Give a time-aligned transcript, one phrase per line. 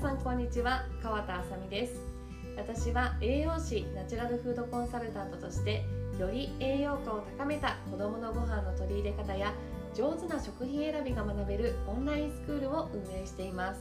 [0.00, 0.86] さんこんにちは。
[1.02, 2.00] 川田あさみです。
[2.56, 5.84] 私は栄養士ナチュラルフードコンサルタントとして
[6.18, 9.52] より栄養価を高めた子どものご飯の取り入れ方や
[9.94, 13.80] 上手な食品選びが学べるオンラインスクールを運営しています。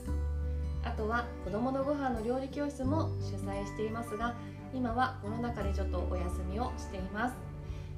[0.84, 4.36] あとは子どものご飯の料理教室も主催していますが
[4.74, 7.36] 今はコロナ禍でちょっとお休みをしています。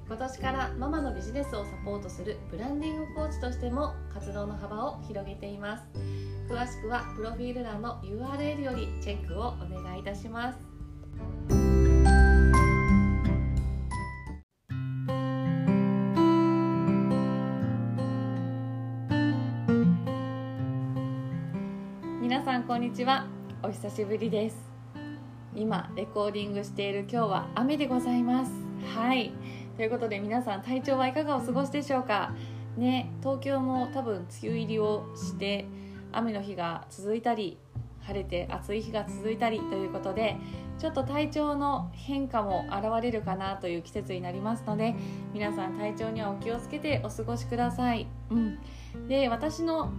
[0.06, 5.84] 今年からママのビジネスをサポートするブランディングコーチとしても活動の幅を広げています。
[6.52, 10.60] 詳しくはプロフィール欄の URL よりチェックをお願いいたします。
[22.20, 23.28] 皆さんこんにちは。
[23.64, 24.58] お久しぶりです。
[25.56, 28.52] 今レコーディングしている今日は雨でございます。
[28.94, 29.32] はい。
[29.78, 32.36] ということで皆さん体調はいかがお過ごしでしょうか？
[32.76, 35.66] ね東京も多分梅雨入りをして
[36.12, 37.58] 雨の日が続いたり
[38.02, 40.38] 晴れて暑い日が続いたりということで
[40.80, 44.96] ちょっと体調の変化も現れるかなという季節になりますので
[45.34, 48.60] 皆さん体調にはお気をつけてお過ごしください、うん、
[49.08, 49.92] で私の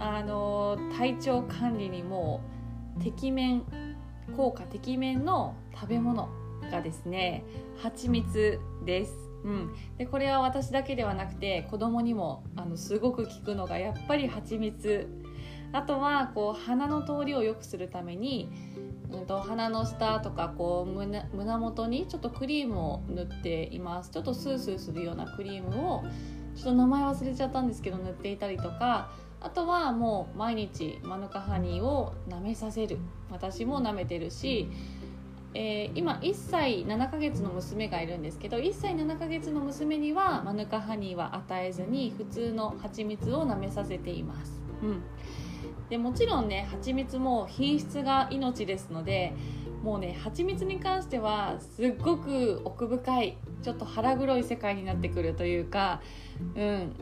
[0.00, 2.40] あの体調管理にも
[3.02, 3.62] てきめん
[4.36, 6.28] 効果てきめんの食べ物
[6.70, 7.44] がですね
[7.82, 9.12] 蜂蜜です。
[9.44, 15.08] うん、でこれは私だけではなくて子供にもあのすごく効くのがやっぱり蜂蜜
[15.72, 18.50] あとはこう鼻の通りを良くするために、
[19.10, 24.10] うん、と鼻の下とかこう胸胸元にちょっとクリームを塗っています。
[24.10, 26.04] ちょっとスースーするようなクリームを
[26.54, 32.98] ちょっと名前忘れちゃったんですけど塗っていたりとかあとはもう毎日マヌカハニーを舐めさせる。
[33.30, 34.68] 私も舐めてるし、
[35.54, 45.02] えー、今1歳7ヶ月の娘がいるんですけど1歳7ヶ月の娘にはマヌカハニーは与えずに普通の蜂蜜を舐めさせています、うん、
[45.90, 49.32] でもちろんね蜂蜜も品質が命ですので
[49.82, 56.02] もうね蜂蜜に関してはすっごく奥深いちょっと腹黒い世界になってくるというか
[56.54, 56.92] うん。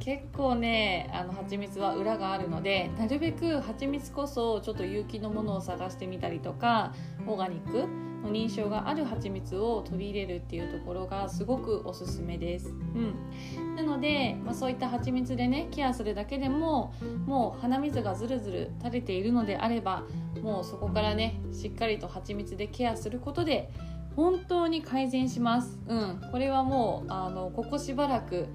[0.00, 6.94] 結構ねあの蜂蜜は裏があるのでなるべく蜂蜜こそちょっと有機のものを探してみたりとか
[7.26, 16.94] オーガニックの認証がある蜂蜜を取り入れるっていうところがすごくおすすめです、うん、なので、まあ、そういった蜂蜜でねケアするだけでも
[17.26, 20.04] もう鼻水がずるずる垂れているのであれば
[20.42, 23.70] もうそこからねしっかりと蜂蜜でケアすることで
[24.16, 28.48] 本当に改善します、うん、これはもうあのここしばらく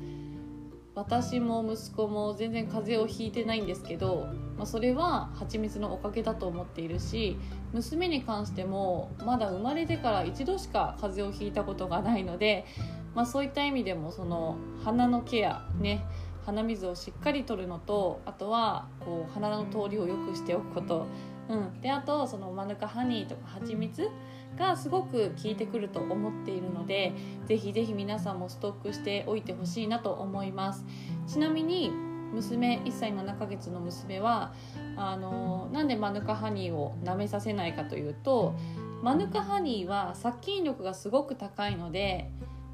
[0.96, 7.38] 私も息子も全然風邪をひいてないんですけど、まあ、それは蜂蜜のおかげだと思っているし
[7.74, 12.66] 娘に関してもまだ生まれてから一度しか風邪をひいたことがないので、
[13.14, 14.56] まあ、そういった意味でもその
[14.86, 16.06] 鼻のケアね
[16.46, 21.08] 鼻水をしっかりとるのとあとはこう鼻の通りを良くしておくこと、
[21.50, 24.10] うん、であとそのマヌカハニーとか蜂蜜
[24.58, 27.14] がすごく効いてくると思っているので
[27.46, 30.86] ぜひぜひ皆さんもストックしておいてほしいなと思います。
[31.28, 31.92] ちなみに
[32.34, 34.54] 娘1歳7ヶ月の娘は
[34.98, 38.56] あのなんでマヌカハニーを舐めさせないかというと
[39.02, 42.30] マヌカハニーは殺菌力がすごく高いので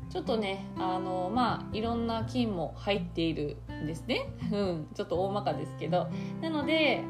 [0.10, 6.08] ちょっとねあのまあいろんな菌も入っているんですね、 うん、ちょっと大まかですけど。
[6.42, 7.04] なので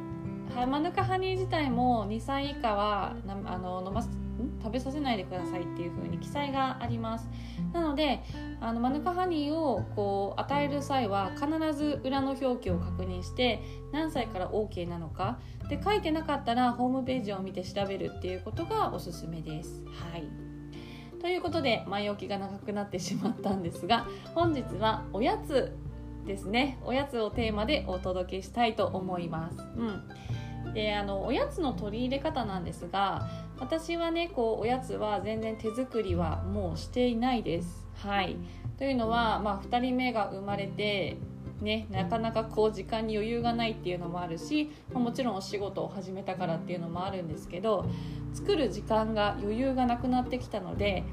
[0.69, 3.15] マヌカハニー自体も2歳以下は
[3.45, 4.01] あの飲ま
[4.63, 7.29] 食べさせないでくださいっていう風に記載があります。
[7.73, 8.21] なので
[8.59, 13.61] あのマヌカハニーをこう与える際は必ず裏の表記を確認して
[13.91, 15.39] 何歳から OK なのか。
[15.69, 19.83] で書いてなかったらホームページを見て調べるっていうことがおすすめです。
[20.11, 20.23] はい。
[21.19, 25.77] ということで前置きが長くなってしまったんですが本日はおやつ
[26.25, 26.79] ですね。
[26.83, 29.57] おやつをテーマでお届けしたいと思います。
[29.75, 30.03] うん。
[30.73, 33.27] であのおやつの取り入れ方なんですが
[33.59, 37.87] 私はねこうおやつは全然手作りはもうしていないです。
[37.95, 38.37] はい
[38.77, 41.17] というのは、まあ、2人目が生まれて
[41.61, 47.85] ね、なかなかこう時間に余裕がないっていうのもあるし、まもちろんお仕事を始めたからっていうのもあるんですけど
[48.33, 51.03] 作る時間が余裕がなくなってきたので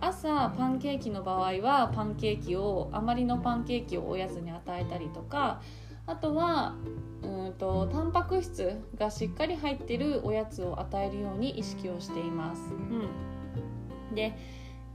[0.00, 5.60] 朝パンケーキの場合はパンケーキを余りのパンケーキをおやつに与えたりとか
[6.06, 6.74] あとは
[7.22, 12.62] うんとタンパク質がしっかり入ってるおやつを与えるように意識をしています。
[12.72, 14.34] うん、で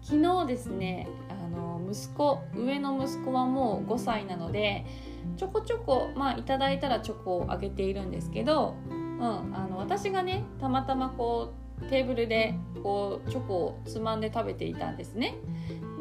[0.02, 4.86] 昨日ですねあの息子上の息子はもう5歳なので
[5.38, 15.36] ちょこちょこまあいただいたらチョコをあげているんですけど、うん、あの私がねたまたまこうテーブルでこうチョコをつまんで食べていたんですね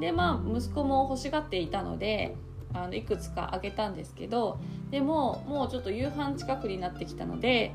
[0.00, 2.36] でまあ息子も欲しがっていたので
[2.74, 4.58] あのいくつかあげたんですけど
[4.90, 7.74] でももうちょっと夕飯近くになってきたので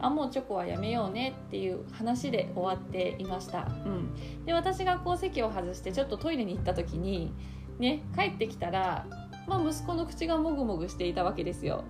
[0.00, 7.32] あもうチョコはやめようねっていう話で終わっていました、うん、で私がこう席を外してちょっとトイレに行った時に
[7.78, 9.06] ね帰ってきたら、
[9.46, 11.84] まあ、息子の口がもぐもぐしていたわけですよ。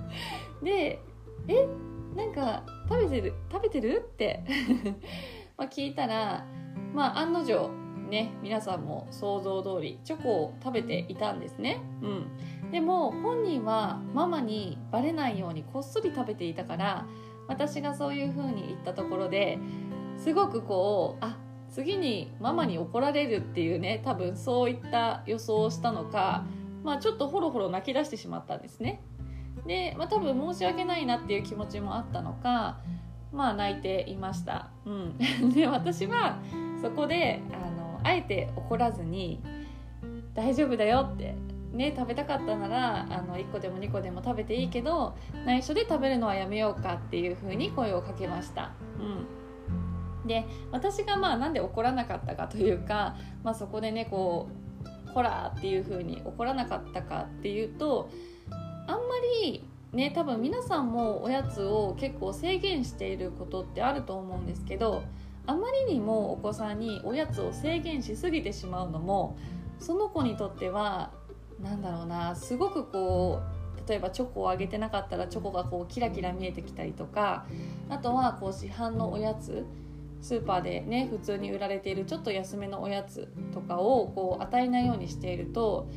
[0.62, 1.00] で
[1.48, 1.68] え
[2.16, 4.44] なんか食べてる食べてるって
[5.56, 6.46] ま聞いたら
[6.94, 7.70] まあ案の定
[8.12, 17.06] ね皆さんも想像通りチョコを食べていたんですね、うん、でも本人はママにバレないようにこっそり食べていたから
[17.48, 19.58] 私がそういう風に言ったところで
[20.18, 21.38] すごくこうあ
[21.70, 26.44] 次にママに怒られるっていうね多分そういった予想をしたのか、
[26.84, 29.02] まあ、ちょっとホロホロ泣き出してしまったんですね。
[29.66, 32.80] で、まあ、多分申し訳ないなっていう気持ちもあったのか
[33.32, 35.18] まあ泣いていました、うん、
[35.54, 36.38] で私は
[36.80, 39.40] そこであのあえて怒らずに
[40.34, 41.34] 「大丈夫だよ」って
[41.72, 48.72] ね食べたかったならあの1個でも2個でも食べていいけど内緒で食べるのはやめようかっていう風に声をかけました。
[48.98, 54.48] うん、で私がまあなんで怒らなかったかというか、まあ、そこでねこ
[55.08, 58.10] う「ほら」っていう風に怒らなかったかっていうと
[58.86, 59.00] あんま
[59.42, 65.02] りね多分皆さんもおやつを結構制限していることってあると思うんですけど
[65.46, 69.36] あまりにもお子さんにおやつを制限しすぎてしまうのも
[69.78, 71.12] その子にとっては
[71.60, 73.40] なんだろうなすごくこ
[73.86, 77.46] う例えばチョコをあげてなかったらチョコがこうキラキラ見えてきたりとか
[77.88, 79.66] あとはこう市販のおやつ
[80.20, 85.88] スーパーでね普通に売られているちょっと安めのおやつとかをこう与えないようにしていると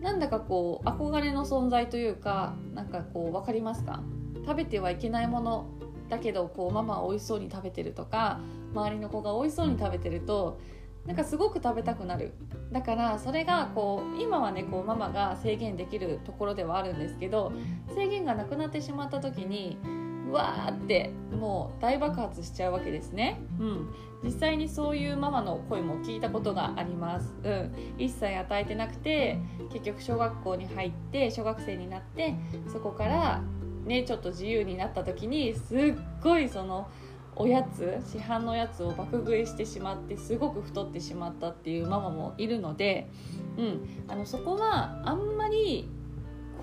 [0.00, 4.02] なんだかこう憧れの存在というかなんかこう分かりますか？
[4.44, 5.66] 食べてはいけないもの
[6.10, 8.40] だけどこうママは美味しそうに食べてるとか
[8.74, 10.60] 周りの子が美味しそうに食べてると
[11.06, 12.34] なんかすごく食べたくなる
[12.72, 17.52] だからそれがこう今はねこうママが制限できるところではあるんですけど
[17.94, 19.78] 制限がなくなってしまった時に
[20.30, 23.40] うわーってもう大爆発しちゃうわけですね。
[23.58, 27.34] うん、実際にそういうママの声も聞いたことがあります。
[27.42, 29.38] うん、一切与えてなくて
[29.72, 32.36] 結局小学校に入って小学生になって
[32.72, 33.42] そこから
[33.90, 36.88] ねちょっと自由になった時にすっごいその
[37.34, 43.08] おやつ市販のやつを爆食いしてしまってすごく太ってしまったっていうママもいるので、
[43.56, 45.88] うん、あのそこはあんまり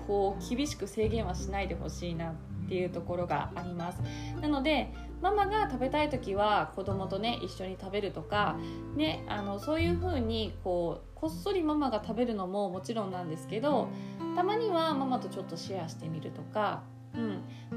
[0.06, 2.34] こう厳しく制限はしないでほしいなっ
[2.68, 4.00] ていうところがあります。
[4.40, 8.56] なのでママが食べたい時は子供とね一緒に食べるとか、
[8.94, 13.88] ね、あのそういう風にこうこっそりママが食べるのももちろんなんですけど
[14.36, 16.84] たまにはママとちょっとシェアしてみるとか、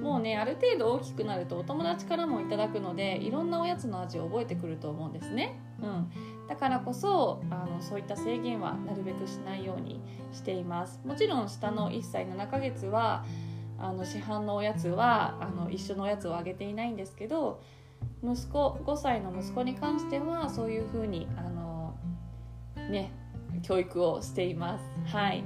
[0.02, 6.12] もうねある程度大きくなるとお友達からもいただくのでいろんなおやつの味を覚えてくると思うんですね、うん、
[6.48, 10.02] だからこそあのそういった制限はなるべくしないように
[10.34, 11.00] しています。
[11.06, 13.26] もちろん下の1歳7ヶ月は
[13.78, 17.62] あの市販のおやつはあの一緒のおやつをあげていないんですけど
[18.24, 21.96] 息子5歳の息子に関してはそういうふうにあの
[22.90, 23.12] ね
[23.62, 24.84] 教育をしています。
[25.16, 25.44] はい。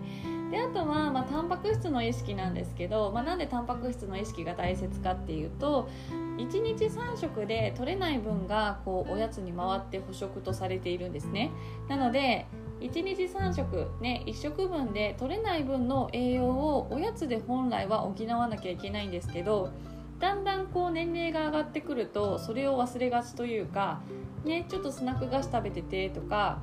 [0.51, 5.89] であとは、まあ、タンパク質の意識なんですけど、まあ、なんでタンパク質の意識が大切かっていうと
[6.37, 11.51] 1日3食で取れない分がこうおやつに回って捕食とされているんですね。
[11.87, 12.45] なので
[12.81, 19.71] 1日3食ね1食分で取れない分の栄養をおやつで本来は補わなきゃいけないんですけど
[20.19, 24.01] だんだんこう年齢が上がってくるとそれを忘れがちというか
[24.43, 26.61] ねちょっとスナック菓子食べててとか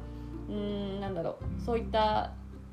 [0.53, 1.63] うーんなんだろう。
[1.63, 2.33] そういった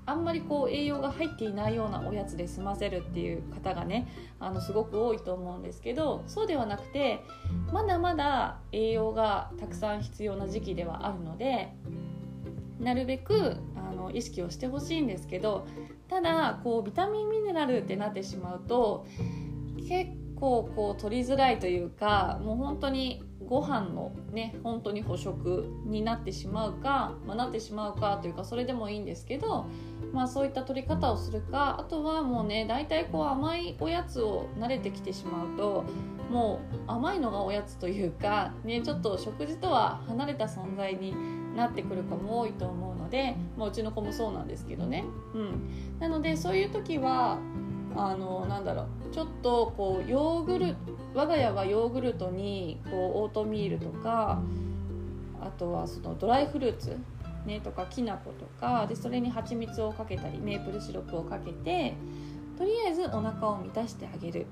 [0.10, 4.08] あんまりこう栄養が入っていないようなおやつで済ませるっていう方がね
[4.40, 7.20] あのすごく多いと思うんですけどそうではなくて
[7.72, 11.72] まだまだ栄養がたくさん必要な時期ではあるので
[12.80, 15.68] なるべくあの意識をしてほしいんですけど
[16.08, 19.06] ただこうビタミンミネラルってなってしまうと
[19.88, 20.10] 結
[20.40, 29.66] 構こう取りづらいというかもう本当にご飯のね本当に捕食になってしまうか、まあ、なってしまうかというかそれでもいいんですけど、
[30.14, 35.84] まあ、そういった取り方をするかあとはもうね大体こう甘いおやつを慣れてきてしまうと
[36.30, 41.16] もう甘いのがおやつというか、ね、ちょっと食事とは離れた存在に
[41.56, 47.40] なってくる子も多いと思うので、まあ、うちの子もそうなんですけどね、うん、なのでそういう時は
[47.96, 48.88] あのなんだろう。
[49.14, 50.76] ちょっとこうヨーグル
[51.14, 54.42] 我が家はヨーグルトにこうオートミールとか
[55.42, 56.98] あとはそのドライフルーツ、
[57.46, 58.86] ね、とかきな粉とか。
[58.88, 61.96] でそれに蜂蜜をかけたりメープルシロップをかけて
[62.58, 64.46] とりあえずお腹を満たしてあげる。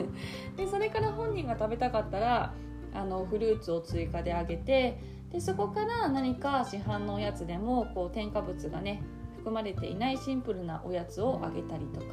[0.56, 2.52] でそれから本人が食べたかったら
[2.94, 4.98] あのフルーツを追加であげて
[5.32, 9.02] でそこから何か市販のおやつでもこう添加物がね
[9.36, 12.06] 含まれていないシンプルなおやつをあげたりとか、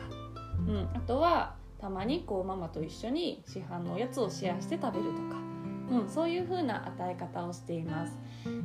[0.67, 5.37] うん、あとはたまにこうママと一緒に市販のおやつをシェアして食べるとか、
[5.91, 8.17] うん、そういう風な与え方をしています。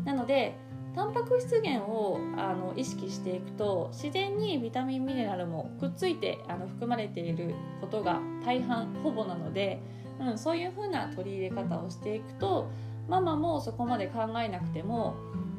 [0.04, 0.54] なので
[0.94, 9.80] タンパク質源をあの意識していくと自然にビタミンミネラルもくっついてあの含まれていることが大半ほぼなので、
[10.20, 12.68] うん、そういう風な取り入れ方をしていくと
[13.08, 15.14] ママもそこまで考えなくても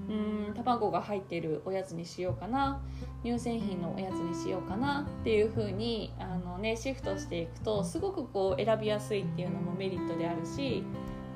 [0.09, 2.81] うん卵が入ってるおやつにしようかな。
[3.23, 10.83] 乳製品のおやつにしようかなっていう風にあのねシフトしていくとすごくこう選びやすいっていうのもメリットであるし、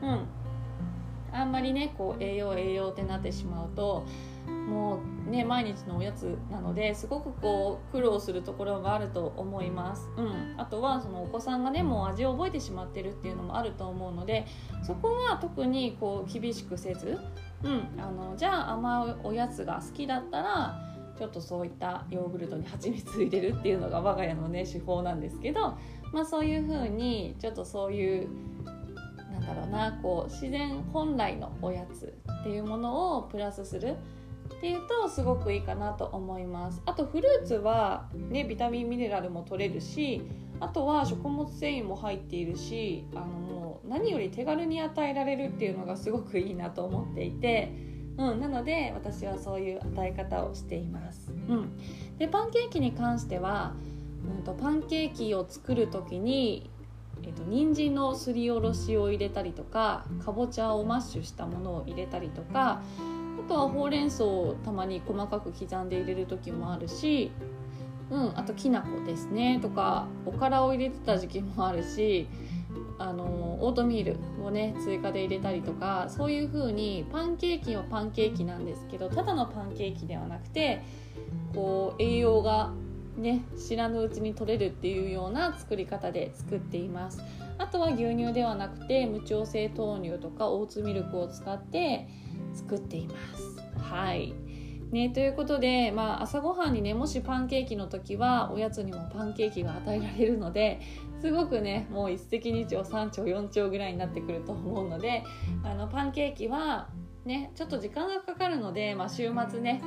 [0.01, 0.25] うん、
[1.34, 4.06] あんまりねこう栄養栄養ってなってしまうと
[4.48, 14.46] もうね毎日のおやつなのですごくこう苦労するところがあると思います、うん、あとはそのお子さんがねもう味を覚えてしまってるっていうのもあると思うので
[14.86, 17.20] そこは特にこう厳しくせず
[17.63, 20.79] うん、あのじゃあ甘いおやつが好きだったら
[21.17, 25.77] ちょっとそういったヨーグルトに蜂蜜入れるっていうのが我が家のね手法なんですけど、
[26.12, 28.29] まあ、そういう風にちょっとそういう
[29.32, 33.96] なんだろうなこう自然本来のおやつっていうものをプラスする
[34.58, 36.82] っていうとすごくいいかなと思います。
[36.86, 40.22] あとフルーツはねビタミンミネラルも取れるし
[40.63, 47.74] あとは食物繊維も入っているしあのもう何より手軽に与えられるっていうのがすごくいいなと思っていて、
[48.17, 51.34] うん、なので私はそういう与え方をしています。
[51.50, 51.77] うん、
[52.17, 53.74] でパンケーキに関しては、
[54.38, 56.70] うんと、パンケーキを作る時に
[57.25, 62.82] えっと、人参のすりおろしを入れたりとかかぼちゃをマッシュしたものを入れたりとか
[63.39, 67.32] あとはほうれん草をたまに細かく刻んで入れる時もあるし
[68.13, 72.27] うん、あときな粉ですねとかおからを入れてた時期もあるし
[73.00, 80.84] あのオートミールをね追加で入れたりとかそういう風にパンケーキはパンケーキなんですけどただのパンケーキではなくて
[81.55, 82.72] こう栄養が
[83.17, 87.20] ね知らぬうちに取れるっていうような作り方で作っています。
[87.58, 92.08] あとは牛乳ではなくて無調整豆乳とかオーツミルクを使って
[92.53, 93.79] 作っています。
[93.79, 94.34] はい。
[94.94, 100.82] ね、ということで、まあ、朝ごはんにねもしパンケーキの時はおやつにもパンケーキが与えられるので
[101.20, 105.24] すごくねもう一石二鳥三鳥四鳥ぐらいになってくると思うので
[105.64, 106.90] あのパンケーキは
[107.26, 109.82] ねちょっと時間がかかるので、まあ、週末ね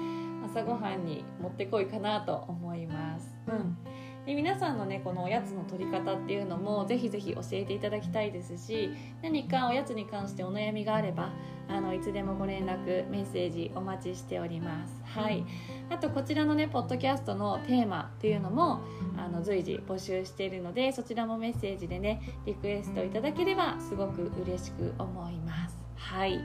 [0.45, 3.37] 朝ごはんに持ってこいかなと思います。
[3.47, 3.79] うん
[4.27, 8.91] で皆さんのねこのおやつの取り方っていうのもぜひぜひ教えていただきたいですし
[9.23, 11.31] 何かおやつに関してお悩みがあれば
[11.69, 15.01] あのいつでもご連絡メッセージお待ちしております。
[15.05, 15.45] はい。
[15.91, 18.81] あとこちらのねポッドキャストのテーマっていうのも
[19.17, 25.77] あの随時募集しているのでそちらもメッセージでねリクエストいただければすごく嬉しく思います。
[25.97, 26.41] はい。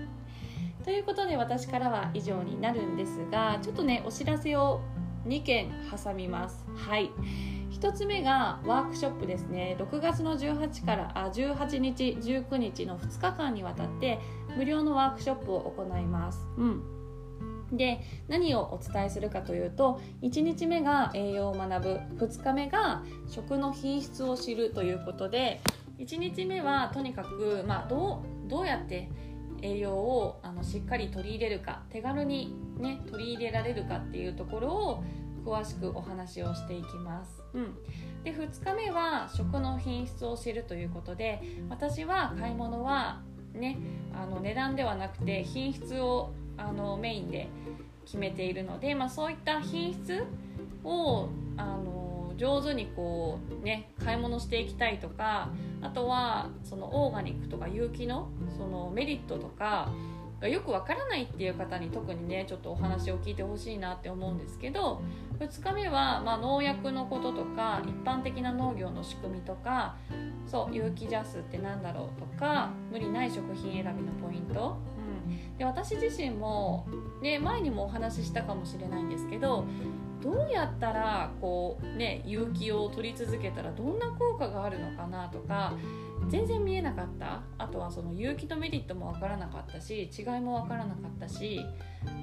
[0.84, 4.82] ということで私からは以上になるんですがちょっとねお知らせを
[5.26, 6.64] 2件挟みます。
[6.76, 7.12] はい。
[7.72, 9.76] 1つ目がワークショップですね。
[9.80, 14.20] 6月の18からあ18日19日の2日間にわたって
[14.56, 16.84] 無料のワークショップを行います、うん、
[17.72, 22.00] で何をお伝えするかというと1日目が栄養を学ぶ。
[22.26, 25.62] 2日目が食の品質を知るということで
[25.98, 29.10] 1日目はとにかく、まあ、どうどうやって
[29.62, 35.04] 栄養をあのしっかり取り入れるか手軽に、ね、取り入れられるかっていうところを
[35.46, 37.42] 詳しくお話をしていきます。
[37.54, 37.76] うん、
[38.24, 43.22] で2日目は食の品質を知るということで私は買い物は、
[43.54, 43.78] ね、
[44.14, 47.50] あの値段ではなくて品質をあのメインで
[48.06, 50.24] 決めているので、まあ、そういった品質
[50.84, 52.11] をあの
[52.42, 59.92] 上手にこう、ね、買い物していきたいとかあとはそのオーガニックとか有機のそのメリットとか
[60.42, 65.04] よくわからないっていう方に特にねちょっとお話を聞いてほしいなって思うんですけど
[65.40, 69.98] 2日目は、まあ、農薬のこととか一般的な農業の仕組みとか
[70.48, 74.78] そう有機ジャスって何だろうとか無理ない食品選びのポイント、
[75.28, 76.88] うん、で私自身も、
[77.22, 79.66] ね、前にもお話ししたかもしれないんですけど
[80.22, 85.74] どうやったらこうね有機を取り続けたらどんな効果があるのかなとか
[86.30, 87.42] 全然見えなかった。
[87.58, 91.60] あとはその有機のメリットも分からなかったし違いも分からなかったし、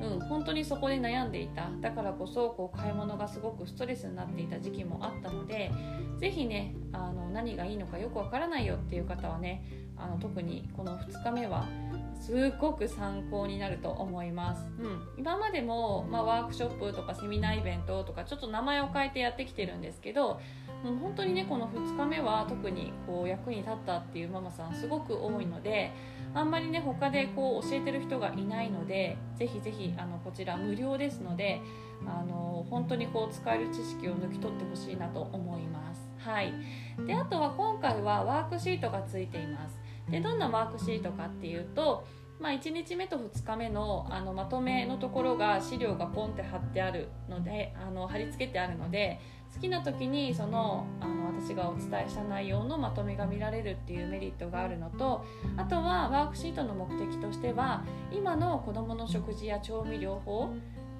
[0.01, 1.69] うん、本当にそこで悩んでいた。
[1.81, 5.71] だからこそこう買い物がすごくストレスになっていた時期もあったので
[6.19, 9.65] 是非ねあの何がいいのかよく分からないよっていう方はね
[9.97, 11.67] あの特にこの2日目は
[12.21, 20.41] すごく参考になると思います、うん、今までも、まあ、ワークショップとかセミナーイベントとかちょっと名前を変えてやってきてるんですけど
[20.85, 25.93] もう本当にねこの2日目は特にこう役に立ったっていうママさんすごく多いので
[26.35, 31.61] あんまりね他でこう教えてる人がいないのでぜひぜひあのこちら無料ですので
[32.07, 36.09] あの本当にこう使える知識を抜き取ってほしいなと思います。
[36.19, 36.53] はい、
[37.07, 39.88] であとは今回はワークシートがついています。
[40.11, 42.05] でどんなワークシートかっていうと
[42.41, 49.21] まあ、1日目と2日目のあのまとめのところが資料がポンって貼ってあるのであの貼り付けてあるので
[49.55, 55.25] 好きな時にそのあの私がお伝えした内容のまとめが見られるっていうメリットがあるのと
[55.57, 60.51] あとはワークシートの目的としては今の子どもの食事や調味料法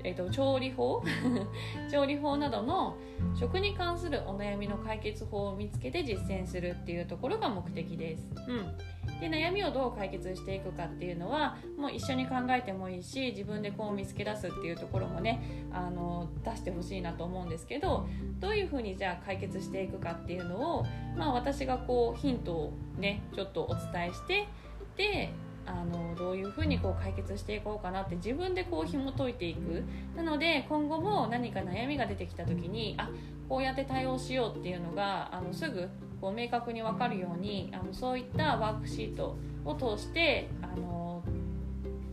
[0.05, 1.03] えーと、調理法？
[1.91, 2.97] 調理法などの
[3.35, 8.33] 食に関するお悩みの解決法を見つけて実践するっていうところが目的です。
[8.47, 18.07] うん、で悩みをどう解決していくかっていうのはもう一緒に考えてもいいし自分でこう見つけ出すっていうところもねあの出してほしいなと思うんですけど
[18.39, 20.87] どういうふうにじゃあ解決していくかっていうのを、
[21.17, 24.49] まあ、私がこうヒントをねちょっとお伝えして
[24.97, 25.31] で
[25.69, 29.85] あのどういうふうにこう解決していこうかなって自分でこう紐解いていく。
[30.17, 33.09] なので今後も何か悩みが出てきた時にあ
[33.49, 35.89] こうやって対応しようっていうのがあのすぐ
[36.21, 41.23] こう明確に分かるようにあのそういったワークシートを通してあの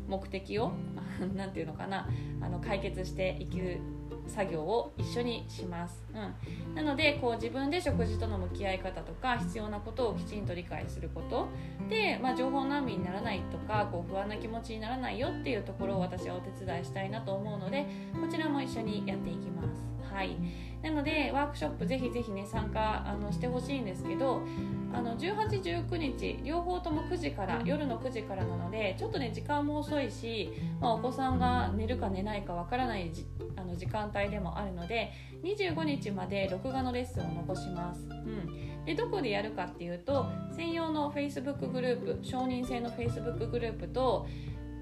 [0.08, 0.72] 目的を
[1.36, 2.08] 何て言うのかな
[2.42, 3.80] あの解決していく
[4.28, 11.48] 作業を一緒にします、うん、なのでこう自分で食事との向き合い方とか必要なことをきちんと理解すること。
[11.90, 17.86] で、まあ、情報難民にならないとかこう不安な気持ちにならないよっていうところを私はお手伝いしたいなと思うので
[18.20, 19.68] こちらも一緒にやっていきます。
[20.12, 20.38] はい。
[20.82, 24.42] なのでワークショップぜひぜひね参加あのしてほしいんですけど
[24.96, 33.12] あの1819日両方とも9時から夜の9時からなのでちょっとね時間も遅いし、まあ、お子さんが寝るか寝ないかわからない
[33.58, 35.12] あの時間帯でもあるので
[35.44, 44.28] 25日まで録画のレッスンを残します、うん、でどこでやるかっていうと専用の Facebook グループ承認制の Facebook グループと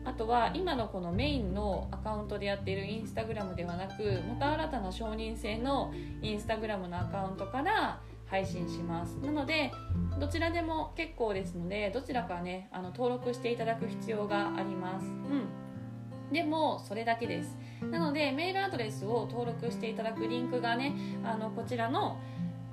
[0.05, 8.01] あとは今のこのメインのアカウントでやっているインスタグラムではなくまた新たな承認制のインスタグラムのアカウントから
[8.34, 9.12] 配信します。
[9.24, 9.72] なので
[10.20, 15.06] どちらでも結構ですのでどちらかねあの登録していただく必要があります。
[15.06, 16.34] うん。
[16.34, 17.56] でもそれだけです。
[17.91, 22.17] なのでメールアドレスを登録していただくリンクがねあのこちらの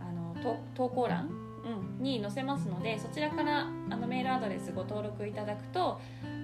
[0.01, 6.01] あの投稿欄、うん、に載せますのでそちらからあのメールアドレスご登録いただくと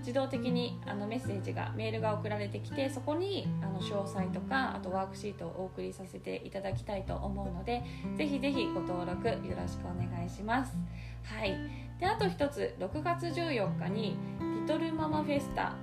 [0.07, 7.83] 自動的にあのメッセージがメールが送られてきてそこにあの詳細とかあとワークシートをお送りさせていただきたいと思うので
[8.16, 10.77] ぜひぜひご登録よろしくお願いします。
[11.25, 11.57] はい。
[11.99, 14.16] であと一つ6月14日に
[14.62, 15.75] 「リトルママフェスタ」、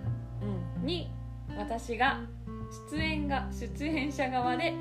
[0.82, 1.10] に
[1.58, 2.22] 私が
[2.90, 4.74] 出演が出演者側で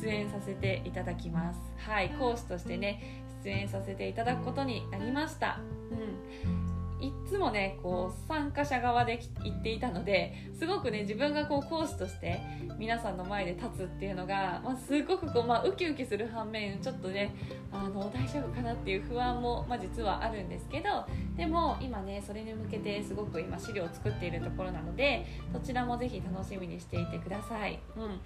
[0.00, 1.58] 出演させていただきます。
[1.78, 2.10] はい。
[2.10, 5.58] 講師としてね出演させていただくことになりました。
[5.90, 6.63] うん。
[7.04, 12.40] いつもねこう参加者側で行っていたのですごくね自分がこう講師として
[12.78, 17.34] 皆さんの前で立つっていうのが、まあ、すごくこう、まあ、ウキウキする反面ちょっとね
[17.70, 21.04] あの大丈夫かなっていう不安も、まあ、実はあるんですけど
[21.36, 27.78] でも今ねそれに向けてすごく今資料を作っているところなのでそちらもぜひ楽しみにしていてください。
[27.96, 28.20] うん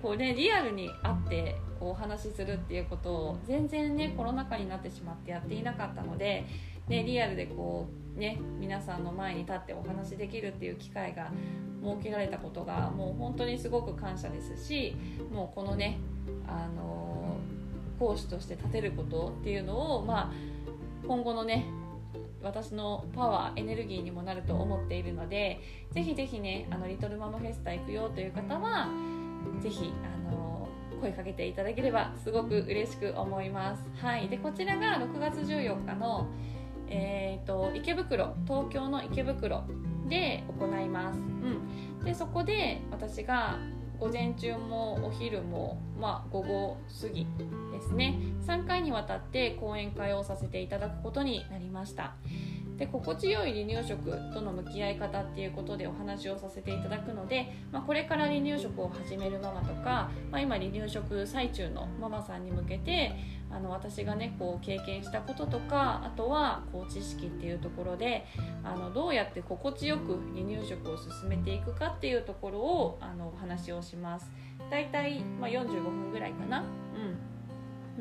[0.00, 6.44] こうねリアルに会ってこうお話しするっていうことを全然ねコロナ禍になってしまってやっていなかったので
[6.88, 11.30] ね、リアルでこうね皆さんの前に立ってお話しできるっていう機会が
[11.82, 14.96] 設けられたことがもう本当にすごく感謝ですし
[15.32, 15.98] もうこのね
[16.46, 17.36] あの
[17.98, 20.32] 講師として立てることっていうのを、まあ、
[21.06, 21.66] 今後のね
[22.42, 25.60] 私のパワーエネルギーにもなると思っているので
[25.92, 28.88] ぜひぜひねあのリトルママフェスタ行くよという方は
[29.60, 29.92] ぜひ
[30.28, 30.68] あの
[31.00, 33.82] 声かけていただければすごく嬉しく思います。
[34.00, 36.26] はい、でこちらが6月14日の
[36.92, 39.64] えーと、池袋東京の池袋
[40.08, 41.22] で行います、う
[42.02, 43.58] ん、でそこで私が
[43.98, 47.24] 午前中もお昼も、まあ、午後過ぎ
[47.72, 48.18] ですね。
[48.46, 52.14] 3回にわたって講演会をさせていただくことになりました
[52.78, 63.12] で心地よい離乳食との向き合い方っていうことでお話をさせていただくので、まあ、これから離乳食を始めるママとか、まあ、今離乳食最中のママさんに向けて
[63.50, 68.24] あの私がねこう経験したこととかあとはこう知識っていうところで
[68.64, 74.30] あのどうやって心地よく離乳食を進めていくかっていうところをあのお話をします。
[74.70, 76.64] だいたい、ま、45分ぐらいかな。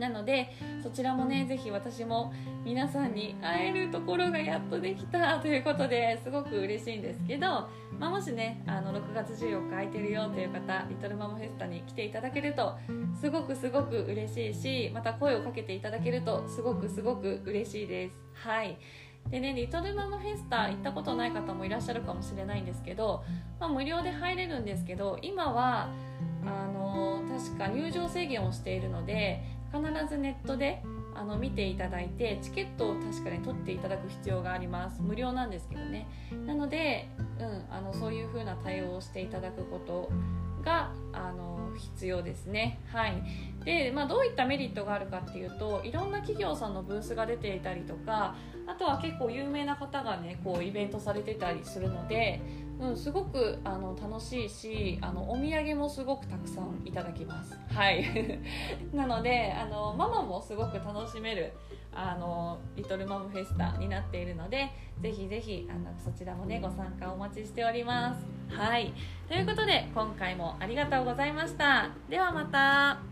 [0.05, 0.49] うんなので
[0.81, 2.33] そちらもねぜひ私も
[2.65, 12.77] 皆さんに会えるところがやっとできたということですごく嬉しいんですけど、まあ、もしねあの6月14日空いてるよという方リトルママフェスタに来ていただけると
[13.19, 18.19] すごくすごく嬉しいしまた声をかけていただけるとすごくすごく嬉しいです。
[18.33, 18.77] はい。
[19.29, 23.23] でねリトルママフェスタ行ったことない方もいらっしゃるかもしれないんですけど、
[23.59, 25.89] まあ、無料で入れるんですけど今は
[26.43, 30.83] あの確か入場制限をしているので必ずネットで
[31.15, 35.01] あの見ていただいてチケットを確かに取っていただく必要があります。
[35.01, 36.07] 無料なんですけどね。
[36.45, 40.09] なので、うん、あのそういう風な対応をしていただくこと
[40.63, 42.79] があの必要ですね。
[42.91, 43.21] はい。
[43.65, 52.41] でまあ、どういったメリットがあるかっていうといろんな企業さんのブースが出ていたりとかあとは結構有名な方がねこうイベントされてたりするので、
[52.81, 57.55] うん、すごくあの楽しいしあのお土産もすごくたくさんいただきます。
[57.69, 58.03] はい
[58.91, 61.53] なのであのママもすごく楽しめる
[61.93, 68.25] あのリトルマムフェスタになっているのでぜひぜひあのそちらもねご参加お待ちしております。
[68.49, 68.91] はい
[69.27, 71.91] ということで今回もありがとうございました。
[72.09, 73.10] ではまた。